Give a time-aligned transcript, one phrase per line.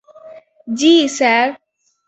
[0.77, 1.47] জ্বি, স্যার!